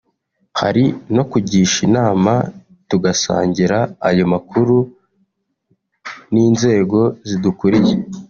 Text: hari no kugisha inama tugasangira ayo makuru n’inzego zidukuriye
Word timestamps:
hari 0.59 0.83
no 1.15 1.23
kugisha 1.31 1.77
inama 1.87 2.33
tugasangira 2.89 3.77
ayo 4.09 4.25
makuru 4.33 4.77
n’inzego 6.33 6.99
zidukuriye 7.29 7.95